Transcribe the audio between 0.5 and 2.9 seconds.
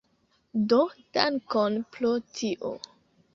Do dankon pro tio.